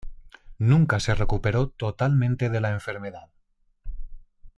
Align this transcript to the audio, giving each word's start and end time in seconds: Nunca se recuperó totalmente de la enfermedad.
Nunca 0.57 0.99
se 0.99 1.13
recuperó 1.13 1.69
totalmente 1.69 2.49
de 2.49 2.59
la 2.59 2.71
enfermedad. 2.71 3.29